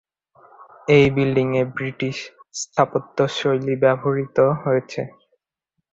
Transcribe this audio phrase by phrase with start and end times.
[0.87, 2.17] এই বিল্ডিংয়ে ব্রিটিশ
[2.55, 5.01] স্থাপত্যশৈলী ব্যবহৃত হয়েছে।